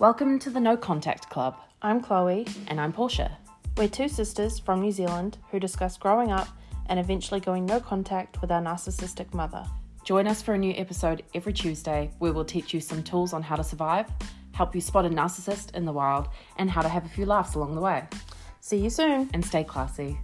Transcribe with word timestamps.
Welcome 0.00 0.38
to 0.38 0.48
the 0.48 0.60
No 0.60 0.78
Contact 0.78 1.28
Club, 1.28 1.58
I'm 1.82 2.00
Chloe. 2.00 2.46
and 2.68 2.80
I'm 2.80 2.90
Portia. 2.90 3.36
We're 3.76 3.86
two 3.86 4.08
sisters 4.08 4.58
from 4.58 4.80
New 4.80 4.92
Zealand 4.92 5.36
who 5.50 5.60
discuss 5.60 5.98
growing 5.98 6.32
up 6.32 6.48
and 6.86 6.98
eventually 6.98 7.38
going 7.38 7.66
no 7.66 7.80
contact 7.80 8.40
with 8.40 8.50
our 8.50 8.62
narcissistic 8.62 9.34
mother. 9.34 9.62
Join 10.02 10.26
us 10.26 10.40
for 10.40 10.54
a 10.54 10.58
new 10.58 10.72
episode 10.74 11.22
every 11.34 11.52
Tuesday 11.52 12.10
where 12.18 12.32
we'll 12.32 12.46
teach 12.46 12.72
you 12.72 12.80
some 12.80 13.02
tools 13.02 13.34
on 13.34 13.42
how 13.42 13.56
to 13.56 13.62
survive, 13.62 14.06
help 14.52 14.74
you 14.74 14.80
spot 14.80 15.04
a 15.04 15.10
narcissist 15.10 15.74
in 15.74 15.84
the 15.84 15.92
wild, 15.92 16.28
and 16.56 16.70
how 16.70 16.80
to 16.80 16.88
have 16.88 17.04
a 17.04 17.10
few 17.10 17.26
laughs 17.26 17.54
along 17.54 17.74
the 17.74 17.82
way. 17.82 18.04
See 18.60 18.78
you 18.78 18.88
soon. 18.88 19.28
And 19.34 19.44
stay 19.44 19.64
classy. 19.64 20.18